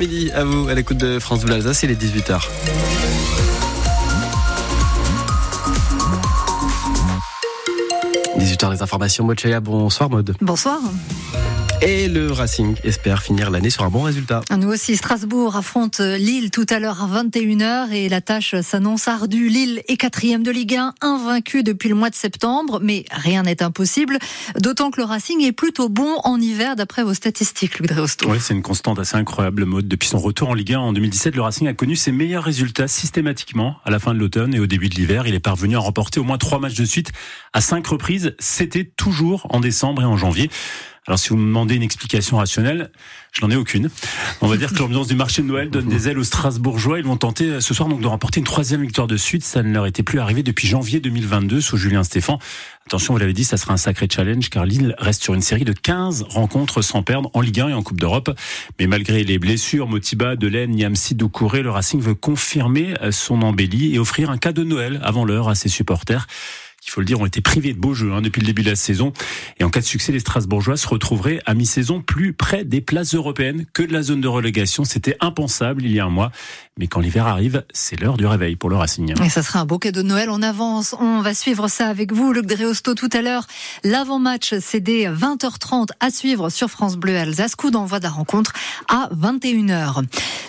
Midi 0.00 0.32
à 0.32 0.42
vous, 0.42 0.66
à 0.68 0.74
l'écoute 0.74 0.96
de 0.96 1.20
France 1.20 1.44
Bleu 1.44 1.54
Alsace, 1.54 1.84
il 1.84 1.90
est 1.92 1.94
18h. 1.94 2.40
h 8.40 8.72
les 8.72 8.82
informations. 8.82 9.24
Mochaya, 9.24 9.60
bonsoir 9.60 10.10
Mode. 10.10 10.34
Bonsoir. 10.40 10.80
Et 11.82 12.08
le 12.08 12.32
Racing 12.32 12.76
espère 12.84 13.22
finir 13.22 13.50
l'année 13.50 13.70
sur 13.70 13.84
un 13.84 13.90
bon 13.90 14.02
résultat. 14.02 14.40
Nous 14.56 14.68
aussi, 14.68 14.96
Strasbourg 14.96 15.56
affronte 15.56 16.00
Lille 16.00 16.50
tout 16.50 16.66
à 16.70 16.78
l'heure 16.78 17.02
à 17.02 17.22
21h 17.22 17.92
et 17.92 18.08
la 18.08 18.20
tâche 18.20 18.54
s'annonce 18.62 19.08
ardue. 19.08 19.48
Lille 19.48 19.82
est 19.88 19.96
quatrième 19.96 20.42
de 20.42 20.50
Ligue 20.50 20.76
1, 20.76 20.94
invaincu 21.00 21.62
depuis 21.62 21.88
le 21.88 21.94
mois 21.94 22.10
de 22.10 22.14
septembre, 22.14 22.80
mais 22.82 23.04
rien 23.10 23.42
n'est 23.42 23.62
impossible. 23.62 24.18
D'autant 24.58 24.90
que 24.90 25.00
le 25.00 25.06
Racing 25.06 25.42
est 25.42 25.52
plutôt 25.52 25.88
bon 25.88 26.16
en 26.24 26.40
hiver 26.40 26.76
d'après 26.76 27.04
vos 27.04 27.14
statistiques, 27.14 27.78
Luc 27.78 27.88
Dreosto. 27.88 28.30
Oui, 28.30 28.38
c'est 28.40 28.54
une 28.54 28.62
constante 28.62 28.98
assez 28.98 29.16
incroyable, 29.16 29.64
mode. 29.64 29.88
Depuis 29.88 30.08
son 30.08 30.18
retour 30.18 30.50
en 30.50 30.54
Ligue 30.54 30.74
1 30.74 30.78
en 30.78 30.92
2017, 30.92 31.36
le 31.36 31.42
Racing 31.42 31.68
a 31.68 31.74
connu 31.74 31.96
ses 31.96 32.12
meilleurs 32.12 32.44
résultats 32.44 32.88
systématiquement 32.88 33.76
à 33.84 33.90
la 33.90 33.98
fin 33.98 34.14
de 34.14 34.18
l'automne 34.18 34.54
et 34.54 34.60
au 34.60 34.66
début 34.66 34.88
de 34.88 34.94
l'hiver. 34.94 35.26
Il 35.26 35.34
est 35.34 35.40
parvenu 35.40 35.76
à 35.76 35.80
remporter 35.80 36.20
au 36.20 36.24
moins 36.24 36.38
trois 36.38 36.58
matchs 36.58 36.74
de 36.74 36.84
suite 36.84 37.12
à 37.52 37.60
cinq 37.60 37.86
reprises. 37.86 38.34
C'était 38.38 38.84
toujours 38.84 39.46
en 39.50 39.60
décembre 39.60 40.02
et 40.02 40.06
en 40.06 40.16
janvier. 40.16 40.50
Alors 41.06 41.18
si 41.18 41.28
vous 41.28 41.36
me 41.36 41.46
demandez 41.46 41.74
une 41.74 41.82
explication 41.82 42.38
rationnelle, 42.38 42.90
je 43.32 43.44
n'en 43.44 43.50
ai 43.50 43.56
aucune. 43.56 43.90
On 44.40 44.46
va 44.46 44.56
dire 44.56 44.72
que 44.72 44.78
l'ambiance 44.78 45.06
du 45.06 45.14
marché 45.14 45.42
de 45.42 45.46
Noël 45.46 45.68
donne 45.68 45.86
des 45.86 46.08
ailes 46.08 46.18
aux 46.18 46.24
Strasbourgeois. 46.24 46.98
Ils 46.98 47.04
vont 47.04 47.18
tenter 47.18 47.44
euh, 47.44 47.60
ce 47.60 47.74
soir 47.74 47.90
donc 47.90 48.00
de 48.00 48.06
remporter 48.06 48.40
une 48.40 48.46
troisième 48.46 48.80
victoire 48.80 49.06
de 49.06 49.18
suite. 49.18 49.44
Ça 49.44 49.62
ne 49.62 49.70
leur 49.70 49.84
était 49.84 50.02
plus 50.02 50.18
arrivé 50.18 50.42
depuis 50.42 50.66
janvier 50.66 51.00
2022 51.00 51.60
sous 51.60 51.76
Julien 51.76 52.04
Stéphan. 52.04 52.38
Attention, 52.86 53.12
vous 53.12 53.18
l'avez 53.18 53.34
dit, 53.34 53.44
ça 53.44 53.58
sera 53.58 53.74
un 53.74 53.76
sacré 53.76 54.08
challenge 54.10 54.48
car 54.48 54.64
Lille 54.64 54.94
reste 54.98 55.22
sur 55.22 55.34
une 55.34 55.42
série 55.42 55.64
de 55.64 55.74
15 55.74 56.22
rencontres 56.22 56.80
sans 56.80 57.02
perdre 57.02 57.30
en 57.34 57.42
Ligue 57.42 57.60
1 57.60 57.68
et 57.68 57.74
en 57.74 57.82
Coupe 57.82 58.00
d'Europe. 58.00 58.30
Mais 58.78 58.86
malgré 58.86 59.24
les 59.24 59.38
blessures, 59.38 59.88
Motiba, 59.88 60.36
Delaine, 60.36 60.70
Niamsi, 60.70 61.14
Doucouré, 61.14 61.62
le 61.62 61.70
Racing 61.70 62.00
veut 62.00 62.14
confirmer 62.14 62.94
euh, 63.02 63.12
son 63.12 63.42
embellie 63.42 63.94
et 63.94 63.98
offrir 63.98 64.30
un 64.30 64.38
cadeau 64.38 64.64
de 64.64 64.68
Noël 64.68 65.00
avant 65.02 65.26
l'heure 65.26 65.50
à 65.50 65.54
ses 65.54 65.68
supporters 65.68 66.26
il 66.86 66.90
faut 66.90 67.00
le 67.00 67.06
dire, 67.06 67.20
ont 67.20 67.26
été 67.26 67.40
privés 67.40 67.72
de 67.72 67.78
beaux 67.78 67.94
jeux 67.94 68.12
hein, 68.12 68.20
depuis 68.20 68.40
le 68.40 68.46
début 68.46 68.62
de 68.62 68.70
la 68.70 68.76
saison. 68.76 69.12
Et 69.58 69.64
en 69.64 69.70
cas 69.70 69.80
de 69.80 69.84
succès, 69.84 70.12
les 70.12 70.20
Strasbourgeois 70.20 70.76
se 70.76 70.86
retrouveraient 70.86 71.40
à 71.46 71.54
mi-saison 71.54 72.02
plus 72.02 72.32
près 72.32 72.64
des 72.64 72.80
places 72.80 73.14
européennes 73.14 73.66
que 73.72 73.82
de 73.82 73.92
la 73.92 74.02
zone 74.02 74.20
de 74.20 74.28
relégation. 74.28 74.84
C'était 74.84 75.16
impensable 75.20 75.84
il 75.84 75.92
y 75.92 76.00
a 76.00 76.04
un 76.04 76.10
mois. 76.10 76.30
Mais 76.76 76.88
quand 76.88 77.00
l'hiver 77.00 77.26
arrive, 77.26 77.64
c'est 77.72 78.00
l'heure 78.00 78.16
du 78.16 78.26
réveil 78.26 78.56
pour 78.56 78.68
le 78.68 78.76
Racing. 78.76 79.14
Et 79.22 79.28
ça 79.28 79.42
sera 79.44 79.60
un 79.60 79.64
bouquet 79.64 79.92
de 79.92 80.02
Noël. 80.02 80.28
On 80.28 80.42
avance. 80.42 80.94
On 80.98 81.20
va 81.20 81.32
suivre 81.32 81.68
ça 81.68 81.86
avec 81.86 82.12
vous, 82.12 82.32
Luc 82.32 82.46
Dreosto, 82.46 82.94
tout 82.94 83.10
à 83.12 83.22
l'heure. 83.22 83.46
L'avant-match, 83.84 84.54
c'est 84.60 84.80
dès 84.80 85.08
20h30 85.08 85.90
à 86.00 86.10
suivre 86.10 86.50
sur 86.50 86.68
France 86.68 86.96
Bleu 86.96 87.16
Alsace. 87.16 87.54
Coup 87.54 87.70
d'envoi 87.70 88.00
de 88.00 88.04
la 88.04 88.10
rencontre 88.10 88.52
à 88.88 89.08
21h. 89.14 90.02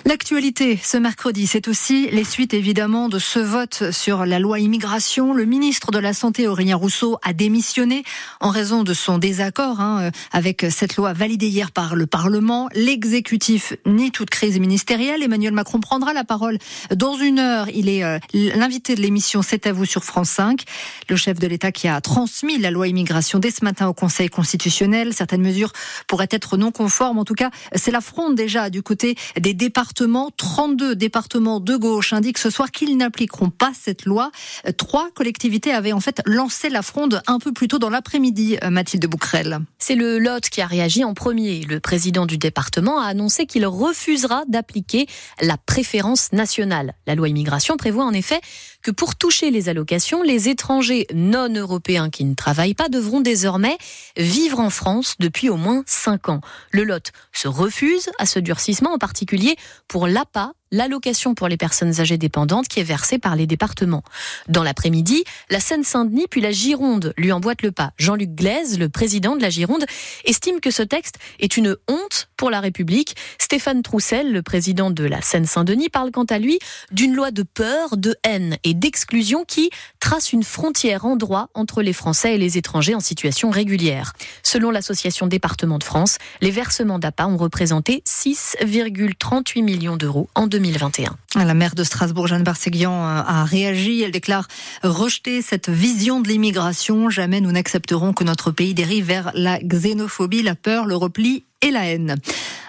L'actualité 0.06 0.80
ce 0.84 0.98
mercredi, 0.98 1.46
c'est 1.46 1.68
aussi 1.68 2.10
les 2.12 2.24
suites 2.24 2.56
évidemment 2.56 3.08
de 3.08 3.20
ce 3.20 3.40
vote 3.40 3.92
sur 3.92 4.26
la 4.26 4.40
loi 4.40 4.60
immigration. 4.60 5.34
Le 5.34 5.46
ministre 5.46 5.92
de 5.92 6.00
la 6.00 6.14
Santé, 6.14 6.25
Aurélien 6.48 6.76
Rousseau, 6.76 7.18
a 7.24 7.34
démissionné 7.34 8.04
en 8.40 8.50
raison 8.50 8.84
de 8.84 8.94
son 8.94 9.18
désaccord 9.18 9.80
hein, 9.80 10.10
avec 10.32 10.66
cette 10.70 10.96
loi 10.96 11.14
validée 11.14 11.48
hier 11.48 11.72
par 11.72 11.96
le 11.96 12.06
Parlement. 12.06 12.70
L'exécutif 12.74 13.74
nie 13.86 14.12
toute 14.12 14.30
crise 14.30 14.60
ministérielle. 14.60 15.24
Emmanuel 15.24 15.54
Macron 15.54 15.80
prendra 15.80 16.14
la 16.14 16.24
parole 16.24 16.58
dans 16.94 17.16
une 17.16 17.40
heure. 17.40 17.70
Il 17.74 17.90
est 17.90 18.04
euh, 18.04 18.20
l'invité 18.34 18.96
de 18.96 19.02
l'émission 19.02 19.42
C'est 19.42 19.68
à 19.68 19.74
vous 19.74 19.86
sur 19.86 20.04
France 20.04 20.30
5. 20.30 20.64
Le 21.10 21.16
chef 21.16 21.40
de 21.40 21.48
l'État 21.48 21.72
qui 21.72 21.88
a 21.88 22.02
transmis 22.02 22.58
la 22.58 22.72
loi 22.72 22.88
immigration 22.88 23.40
dès 23.40 23.52
ce 23.52 23.64
matin 23.64 23.88
au 23.88 23.94
Conseil 23.94 24.30
constitutionnel. 24.30 25.14
Certaines 25.14 25.42
mesures 25.42 25.72
pourraient 26.08 26.28
être 26.32 26.58
non 26.58 26.72
conformes. 26.72 27.20
En 27.20 27.26
tout 27.26 27.36
cas, 27.36 27.52
c'est 27.74 27.92
la 27.92 28.02
fronde 28.02 28.36
déjà 28.36 28.70
du 28.70 28.82
côté 28.82 29.16
des 29.40 29.54
départements 29.54 30.32
32 30.36 30.96
départements 30.96 31.60
de 31.60 31.76
gauche 31.76 32.14
indiquent 32.14 32.38
ce 32.38 32.50
soir 32.50 32.72
qu'ils 32.72 32.98
n'appliqueront 32.98 33.50
pas 33.50 33.72
cette 33.80 34.06
loi. 34.06 34.32
Trois 34.78 35.10
collectivités 35.12 35.72
avaient 35.72 35.94
en 35.94 36.00
fait 36.00 36.15
lancé 36.26 36.70
la 36.70 36.82
fronde 36.82 37.22
un 37.28 37.40
peu 37.40 37.52
plus 37.52 37.68
tôt 37.68 37.80
dans 37.80 37.90
l'après-midi, 37.90 38.58
euh, 38.64 38.70
Mathilde 38.70 39.06
Bouquerel. 39.08 39.60
C'est 39.80 39.96
le 39.96 40.20
Lot 40.20 40.50
qui 40.50 40.62
a 40.62 40.68
réagi 40.68 41.04
en 41.04 41.14
premier. 41.14 41.62
Le 41.62 41.80
président 41.80 42.26
du 42.26 42.38
département 42.38 43.00
a 43.00 43.06
annoncé 43.06 43.46
qu'il 43.46 43.66
refusera 43.66 44.44
d'appliquer 44.48 45.08
la 45.42 45.58
préférence 45.58 46.32
nationale. 46.32 46.94
La 47.08 47.16
loi 47.16 47.30
immigration 47.30 47.78
prévoit 47.78 48.06
en 48.06 48.14
effet 48.14 48.40
que 48.82 48.92
pour 48.92 49.16
toucher 49.16 49.52
les 49.52 49.70
allocations, 49.70 50.22
les 50.22 50.50
étrangers 50.50 51.08
non 51.14 51.50
européens 51.54 52.10
qui 52.10 52.24
ne 52.26 52.36
travaillent 52.36 52.74
pas 52.74 52.90
devront 52.90 53.22
désormais 53.22 53.78
vivre 54.18 54.60
en 54.60 54.70
France 54.70 55.16
depuis 55.20 55.50
au 55.50 55.58
moins 55.58 55.84
5 55.88 56.30
ans. 56.30 56.42
Le 56.72 56.84
Lot 56.84 57.12
se 57.32 57.48
refuse 57.48 58.10
à 58.20 58.26
ce 58.26 58.40
durcissement, 58.40 58.94
en 58.94 58.98
particulier 58.98 59.56
pour 59.88 60.08
l'APA 60.08 60.54
l'allocation 60.72 61.36
pour 61.36 61.48
les 61.48 61.58
personnes 61.58 62.00
âgées 62.00 62.18
dépendantes 62.18 62.68
qui 62.68 62.80
est 62.80 62.84
versée 62.84 63.18
par 63.18 63.36
les 63.36 63.48
départements. 63.48 64.04
Dans 64.48 64.64
l'après-midi, 64.64 65.24
la 65.50 65.60
Seine-Saint-Denis 65.60 66.28
puis 66.30 66.42
la 66.42 66.52
Gironde 66.52 67.14
lui 67.18 67.32
emboîtent 67.32 67.62
le 67.62 67.72
pas. 67.72 67.92
Jean-Luc 67.98 68.32
Glaise, 68.32 68.80
le 68.80 68.90
président 68.90 69.36
de 69.36 69.42
la 69.42 69.50
Gironde, 69.50 69.86
estime 70.26 70.60
que 70.60 70.72
ce 70.72 70.84
texte 70.84 71.18
est 71.40 71.58
une 71.58 71.76
honte 71.88 72.30
pour 72.38 72.50
la 72.50 72.60
République. 72.60 73.16
Stéphane 73.40 73.82
Troussel, 73.82 74.32
le 74.32 74.42
président 74.42 74.92
de 74.92 75.04
la 75.04 75.22
Seine-Saint-Denis, 75.22 75.90
parle 75.90 76.12
quant 76.12 76.26
à 76.26 76.40
lui 76.40 76.60
d'une 76.92 77.14
loi 77.14 77.32
de 77.32 77.44
peur, 77.44 77.98
de 77.98 78.16
haine 78.24 78.58
et 78.64 78.74
d'exclusion 78.74 79.46
qui 79.46 79.70
trace 80.00 80.34
une 80.34 80.44
frontière 80.44 81.06
en 81.06 81.16
droit 81.16 81.50
entre 81.54 81.82
les 81.82 81.94
Français 81.94 82.36
et 82.36 82.38
les 82.38 82.58
étrangers 82.58 82.96
en 82.96 83.00
situation 83.00 83.50
régulière. 83.50 84.14
Selon 84.44 84.72
l'association 84.72 85.28
Département 85.28 85.78
de 85.78 85.84
France, 85.84 86.18
les 86.42 86.52
versements 86.52 87.00
d'APA 87.00 87.28
ont 87.28 87.38
représenté 87.38 88.04
6,38 88.06 89.64
millions 89.64 89.98
d'euros 89.98 90.30
en 90.36 90.48
2021. 90.48 91.16
La 91.36 91.54
maire 91.54 91.76
de 91.76 91.84
Strasbourg, 91.84 92.28
Jeanne 92.28 92.44
Barséguian, 92.44 92.94
euh, 92.94 93.22
a 93.26 93.44
réagi. 93.44 94.02
Elle 94.02 94.12
déclare 94.12 94.48
rejeter 94.84 95.42
cette 95.42 95.70
vision 95.70 96.22
de 96.22 96.28
l'immigration. 96.28 97.10
Jamais 97.10 97.42
nous 97.42 97.52
n'accepterons 97.52 98.14
que 98.14 98.24
notre 98.24 98.52
pays 98.52 98.74
dérive 98.74 99.06
vers 99.06 99.32
la 99.34 99.60
xénophobie, 99.60 100.44
la 100.44 100.56
peur, 100.56 100.86
le 100.86 100.96
repli 100.96 101.44
et 101.66 101.72
la 101.72 101.86
haine. 101.88 102.16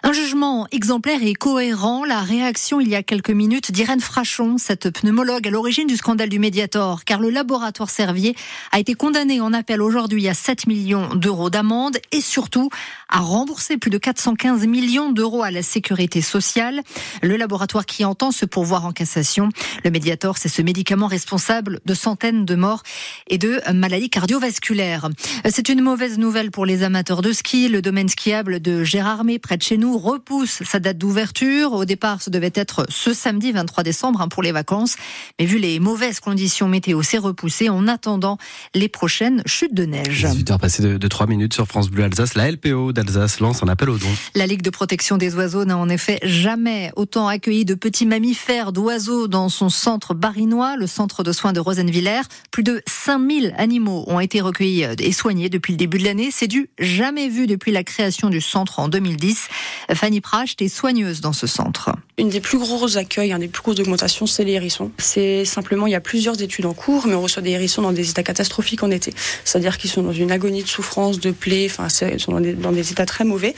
Un 0.03 0.13
jugement 0.13 0.67
exemplaire 0.73 1.23
et 1.23 1.35
cohérent. 1.35 2.05
La 2.05 2.21
réaction 2.21 2.81
il 2.81 2.89
y 2.89 2.95
a 2.95 3.03
quelques 3.03 3.31
minutes 3.31 3.73
d'Irène 3.73 4.01
Frachon, 4.01 4.59
cette 4.59 4.91
pneumologue 4.91 5.49
à 5.49 5.51
l'origine 5.51 5.87
du 5.87 5.97
scandale 5.97 6.29
du 6.29 6.39
Mediator, 6.39 7.05
car 7.05 7.19
le 7.19 7.31
laboratoire 7.31 7.91
Servier 7.91 8.37
a 8.73 8.79
été 8.79 8.95
condamné 8.95 9.41
en 9.41 9.53
appel 9.53 9.81
aujourd'hui 9.81 10.29
à 10.29 10.35
7 10.35 10.67
millions 10.67 11.15
d'euros 11.15 11.51
d'amende 11.51 11.97
et 12.13 12.21
surtout 12.21 12.69
à 13.09 13.21
rembourser 13.21 13.79
plus 13.79 13.91
de 13.91 13.99
415 13.99 14.67
millions 14.67 15.11
d'euros 15.11 15.43
à 15.43 15.51
la 15.51 15.63
sécurité 15.63 16.21
sociale. 16.21 16.83
Le 17.23 17.37
laboratoire 17.37 17.87
qui 17.87 18.05
entend 18.05 18.33
se 18.33 18.45
pourvoir 18.45 18.85
en 18.85 18.93
cassation. 18.93 19.49
Le 19.85 19.91
Mediator, 19.91 20.37
c'est 20.39 20.49
ce 20.49 20.63
médicament 20.63 21.07
responsable 21.07 21.81
de 21.85 21.95
centaines 21.95 22.45
de 22.45 22.55
morts 22.55 22.83
et 23.29 23.39
de 23.39 23.61
maladies 23.73 24.11
cardiovasculaires. 24.11 25.09
C'est 25.49 25.69
une 25.69 25.81
mauvaise 25.81 26.19
nouvelle 26.19 26.51
pour 26.51 26.67
les 26.67 26.83
amateurs 26.83 27.23
de 27.23 27.33
ski. 27.33 27.69
Le 27.69 27.83
domaine 27.83 28.09
skiable 28.09 28.61
de 28.61 28.85
Gérardmer, 28.85 29.39
près 29.39 29.57
de 29.57 29.63
chez 29.63 29.79
nous, 29.79 29.96
repousse 29.99 30.63
sa 30.65 30.79
date 30.79 30.99
d'ouverture. 30.99 31.73
Au 31.73 31.85
départ, 31.85 32.23
ce 32.23 32.31
devait 32.31 32.53
être 32.55 32.87
ce 32.89 33.13
samedi 33.13 33.53
23 33.53 33.85
décembre 33.85 34.21
hein, 34.21 34.29
pour 34.29 34.43
les 34.43 34.53
vacances. 34.53 34.97
Mais 35.39 35.47
vu 35.47 35.59
les 35.59 35.81
mauvaises 35.81 36.21
conditions 36.21 36.69
météo, 36.69 37.03
c'est 37.03 37.19
repoussé 37.19 37.69
en 37.69 37.89
attendant 37.89 38.39
les 38.75 38.89
prochaines 38.89 39.43
chutes 39.47 39.75
de 39.75 39.85
neige. 39.85 40.25
18h 40.27 40.59
passé 40.59 40.83
de, 40.83 40.97
de 40.97 41.09
3 41.09 41.27
minutes 41.27 41.55
sur 41.55 41.67
France 41.67 41.91
Bleu 41.91 42.05
Alsace. 42.05 42.35
La 42.35 42.51
LPO 42.51 42.93
d'Alsace 42.93 43.41
lance 43.41 43.63
un 43.63 43.69
appel 43.69 43.91
aux 43.91 43.99
dons. 43.99 44.07
La 44.35 44.47
Ligue 44.47 44.63
de 44.63 44.71
protection 44.71 45.17
des 45.17 45.35
oiseaux 45.35 45.65
n'a 45.65 45.77
en 45.77 45.89
effet 45.89 46.19
jamais 46.23 46.93
autant 46.97 47.29
accueilli 47.29 47.65
de 47.65 47.75
petits 47.75 48.07
mammifères 48.07 48.73
d'oiseaux 48.73 49.29
dans 49.29 49.49
son 49.49 49.69
centre 49.69 50.15
barinois, 50.15 50.77
le 50.77 50.87
centre 50.87 51.23
de 51.23 51.33
soins 51.33 51.53
de 51.53 51.61
Rosenvillers. 51.61 52.23
Plus 52.51 52.63
de 52.63 52.83
5000 52.87 53.55
animaux 53.59 54.05
ont 54.07 54.21
été 54.21 54.41
recueillis 54.41 54.87
et 54.99 55.13
soignés 55.13 55.49
depuis 55.49 55.73
le 55.73 55.77
début 55.77 55.99
de 55.99 56.05
l'année. 56.05 56.31
C'est 56.31 56.47
du 56.47 56.71
jamais 56.79 57.29
vu 57.29 57.47
depuis 57.47 57.73
la 57.73 57.85
création 57.85 58.31
du 58.31 58.41
centre 58.41 58.79
en 58.79 58.89
2010. 58.89 59.49
Fanny 59.95 60.21
Pracht 60.21 60.61
est 60.63 60.69
soigneuse 60.69 61.21
dans 61.21 61.33
ce 61.33 61.47
centre. 61.47 61.91
Une 62.19 62.29
des 62.29 62.41
plus 62.41 62.59
gros 62.59 62.97
accueils, 62.97 63.33
une 63.33 63.39
des 63.39 63.49
plus 63.49 63.63
grosses 63.63 63.81
augmentations, 63.81 64.27
c'est 64.27 64.45
les 64.45 64.53
hérissons. 64.53 64.91
C'est 64.99 65.45
simplement, 65.45 65.87
il 65.87 65.93
y 65.93 65.97
a 65.97 66.01
plusieurs 66.01 66.41
études 66.41 66.67
en 66.67 66.75
cours, 66.75 67.07
mais 67.07 67.15
on 67.15 67.23
reçoit 67.23 67.43
des 67.43 67.51
hérissons 67.51 67.83
dans 67.83 67.93
des 67.93 68.11
états 68.11 68.23
catastrophiques 68.23 68.83
en 68.83 68.91
été. 68.91 69.13
C'est-à-dire 69.45 69.79
qu'ils 69.79 69.91
sont 69.91 70.03
dans 70.03 70.13
une 70.13 70.33
agonie 70.33 70.63
de 70.63 70.69
souffrance, 70.69 71.21
de 71.21 71.31
plaies, 71.31 71.67
enfin, 71.71 71.89
ils 72.13 72.21
sont 72.21 72.33
dans 72.33 72.73
des, 72.73 72.93
états 72.93 73.07
très 73.07 73.25
mauvais. 73.25 73.55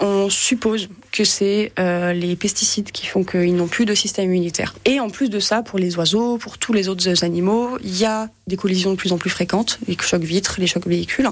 On 0.00 0.28
suppose 0.28 0.88
que 1.12 1.24
c'est 1.24 1.72
euh, 1.78 2.12
les 2.12 2.36
pesticides 2.36 2.90
qui 2.90 3.06
font 3.06 3.24
qu'ils 3.24 3.54
n'ont 3.54 3.68
plus 3.68 3.84
de 3.84 3.94
système 3.94 4.26
immunitaire. 4.26 4.74
Et 4.84 5.00
en 5.00 5.10
plus 5.10 5.30
de 5.30 5.40
ça, 5.40 5.62
pour 5.62 5.78
les 5.78 5.96
oiseaux, 5.96 6.38
pour 6.38 6.58
tous 6.58 6.72
les 6.72 6.88
autres 6.88 7.24
animaux, 7.24 7.78
il 7.82 7.96
y 7.96 8.04
a 8.04 8.28
des 8.46 8.56
collisions 8.56 8.90
de 8.90 8.96
plus 8.96 9.12
en 9.12 9.18
plus 9.18 9.30
fréquentes, 9.30 9.78
les 9.86 9.96
chocs 10.00 10.22
vitres, 10.22 10.56
les 10.58 10.66
chocs 10.66 10.86
véhicules. 10.86 11.28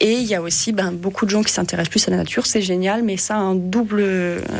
Et 0.00 0.14
il 0.14 0.26
y 0.26 0.34
a 0.34 0.40
aussi 0.40 0.72
ben, 0.72 0.92
beaucoup 0.92 1.26
de 1.26 1.30
gens 1.30 1.42
qui 1.42 1.52
s'intéressent 1.52 1.90
plus 1.90 2.08
à 2.08 2.10
la 2.10 2.16
nature, 2.16 2.46
c'est 2.46 2.62
génial, 2.62 3.02
mais 3.02 3.18
ça 3.18 3.34
a 3.34 3.38
un 3.38 3.54
double. 3.54 4.02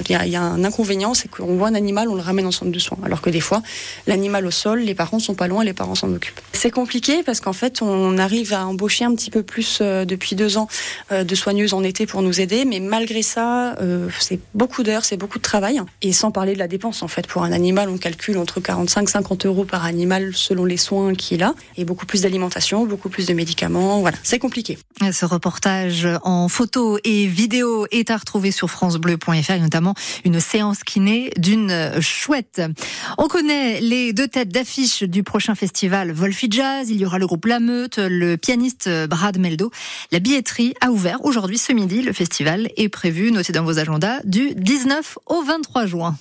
Il 0.09 0.13
y, 0.13 0.37
a, 0.37 0.43
un 0.43 0.65
inconvénient, 0.65 1.15
c'est 1.15 1.29
qu'on 1.29 1.57
voit 1.57 1.69
un 1.69 1.75
animal, 1.75 2.09
on 2.09 2.15
le 2.15 2.21
ramène 2.21 2.47
en 2.47 2.51
centre 2.51 2.71
de 2.71 2.79
soins. 2.79 2.99
Alors 3.05 3.23
que 3.23 3.31
des 3.31 3.41
fois, 3.41 3.63
l'animal 4.07 4.47
au 4.47 4.51
sol, 4.51 4.81
les 4.81 4.95
parents 4.95 5.19
sont 5.19 5.35
pas 5.35 5.49
loin, 5.49 5.65
les 5.65 5.73
parents 5.73 5.95
s'en 5.95 6.13
occupent. 6.13 6.41
C'est 6.53 6.71
compliqué 6.71 7.23
parce 7.23 7.41
qu'en 7.41 7.55
fait, 7.55 7.81
on 7.81 8.19
arrive 8.19 8.53
à 8.53 8.67
embaucher 8.67 9.07
un 9.07 9.15
petit 9.15 9.31
peu 9.31 9.43
plus 9.43 9.79
euh, 9.81 10.05
depuis 10.05 10.37
deux 10.37 10.59
ans 10.59 10.69
euh, 11.11 11.25
de 11.25 11.35
soigneuses 11.35 11.73
en 11.73 11.83
été 11.83 12.05
pour 12.05 12.21
nous 12.21 12.41
aider, 12.41 12.67
mais 12.67 12.81
malgré 12.81 13.23
ça, 13.23 13.77
euh, 13.81 14.09
c'est 14.19 14.41
beaucoup 14.53 14.83
d'heures, 14.83 15.07
c'est 15.07 15.17
beaucoup 15.17 15.39
de 15.39 15.43
travail. 15.43 15.81
Et 16.03 16.13
sans 16.13 16.31
parler 16.31 16.53
de 16.53 16.59
la 16.59 16.69
dépense, 16.69 17.03
en 17.03 17.09
fait, 17.09 17.27
pour 17.27 17.45
un 17.45 17.53
animal, 17.53 17.89
on 17.89 17.97
calcule 17.97 18.37
entre 18.37 18.61
45 18.61 19.09
50 19.09 19.47
euros 19.47 19.65
par 19.65 19.87
animal 19.87 20.33
selon 20.35 20.67
les 20.67 20.77
soins 20.77 21.15
qu'il 21.15 21.43
a, 21.43 21.55
et 21.79 21.85
beaucoup 21.85 22.05
plus 22.05 22.23
d'alimentation, 22.23 22.85
beaucoup 22.85 23.09
plus 23.09 23.27
de 23.27 23.33
médicaments. 23.33 24.01
Voilà, 24.01 24.19
c'est 24.23 24.39
compliqué. 24.39 24.79
Ce 25.13 25.25
reportage 25.31 26.07
en 26.23 26.49
photo 26.49 26.99
et 27.05 27.27
vidéo 27.27 27.87
est 27.91 28.11
à 28.11 28.17
retrouver 28.17 28.51
sur 28.51 28.69
francebleu.fr, 28.71 29.59
notamment 29.61 29.95
une 30.25 30.41
séance 30.41 30.83
kiné 30.85 31.31
d'une 31.37 32.01
chouette. 32.01 32.61
On 33.19 33.29
connaît 33.29 33.81
les 33.81 34.13
deux 34.13 34.29
têtes 34.29 34.51
d'affiche 34.51 35.03
du 35.03 35.23
prochain 35.23 35.55
festival 35.55 36.13
Wolfie 36.13 36.49
Jazz. 36.51 36.91
Il 36.91 37.01
y 37.01 37.07
aura 37.07 37.19
le 37.19 37.27
groupe 37.27 37.47
La 37.47 37.61
Meute, 37.61 37.99
le 37.99 38.37
pianiste 38.37 38.91
Brad 39.09 39.39
Meldo. 39.39 39.71
La 40.13 40.19
billetterie 40.19 40.75
a 40.81 40.91
ouvert 40.91 41.25
aujourd'hui 41.25 41.59
ce 41.59 41.73
midi. 41.73 42.03
Le 42.03 42.13
festival 42.13 42.69
est 42.77 42.89
prévu, 42.89 43.33
notez 43.33 43.53
dans 43.53 43.65
vos 43.65 43.79
agendas, 43.79 44.21
du 44.25 44.55
19 44.55 45.19
au 45.27 45.43
23 45.43 45.87
juin. 45.87 46.17